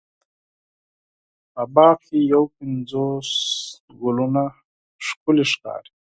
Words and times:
په 1.53 1.63
باغ 1.75 1.95
کې 2.05 2.17
یو 2.33 2.43
پنځوس 2.55 3.29
ګلونه 4.01 4.43
ښکلې 5.05 5.45
ښکاري. 5.51 5.91